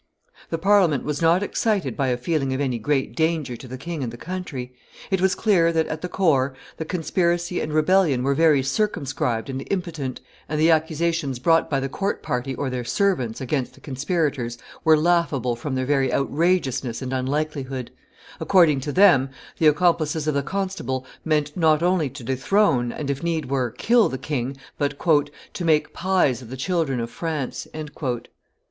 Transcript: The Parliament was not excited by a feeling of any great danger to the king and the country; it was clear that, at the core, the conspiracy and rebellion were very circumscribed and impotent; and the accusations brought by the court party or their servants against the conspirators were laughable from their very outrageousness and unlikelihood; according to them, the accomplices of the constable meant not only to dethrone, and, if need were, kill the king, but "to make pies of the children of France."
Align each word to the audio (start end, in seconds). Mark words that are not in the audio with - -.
The 0.49 0.57
Parliament 0.57 1.03
was 1.03 1.21
not 1.21 1.43
excited 1.43 1.95
by 1.95 2.07
a 2.07 2.17
feeling 2.17 2.55
of 2.55 2.59
any 2.59 2.79
great 2.79 3.15
danger 3.15 3.55
to 3.55 3.67
the 3.67 3.77
king 3.77 4.01
and 4.01 4.11
the 4.11 4.17
country; 4.17 4.73
it 5.11 5.21
was 5.21 5.35
clear 5.35 5.71
that, 5.71 5.85
at 5.89 6.01
the 6.01 6.09
core, 6.09 6.55
the 6.77 6.85
conspiracy 6.85 7.59
and 7.61 7.71
rebellion 7.71 8.23
were 8.23 8.33
very 8.33 8.63
circumscribed 8.63 9.47
and 9.47 9.63
impotent; 9.71 10.19
and 10.49 10.59
the 10.59 10.71
accusations 10.71 11.37
brought 11.37 11.69
by 11.69 11.79
the 11.79 11.87
court 11.87 12.23
party 12.23 12.55
or 12.55 12.67
their 12.71 12.83
servants 12.83 13.41
against 13.41 13.75
the 13.75 13.79
conspirators 13.79 14.57
were 14.83 14.97
laughable 14.97 15.55
from 15.55 15.75
their 15.75 15.85
very 15.85 16.11
outrageousness 16.11 17.03
and 17.03 17.13
unlikelihood; 17.13 17.91
according 18.39 18.79
to 18.79 18.91
them, 18.91 19.29
the 19.59 19.67
accomplices 19.67 20.25
of 20.27 20.33
the 20.33 20.41
constable 20.41 21.05
meant 21.23 21.55
not 21.55 21.83
only 21.83 22.09
to 22.09 22.23
dethrone, 22.23 22.91
and, 22.91 23.11
if 23.11 23.21
need 23.21 23.51
were, 23.51 23.69
kill 23.69 24.09
the 24.09 24.17
king, 24.17 24.57
but 24.79 24.97
"to 25.53 25.63
make 25.63 25.93
pies 25.93 26.41
of 26.41 26.49
the 26.49 26.57
children 26.57 26.99
of 26.99 27.11
France." 27.11 27.67